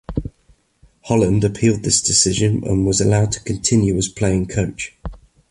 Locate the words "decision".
2.01-2.63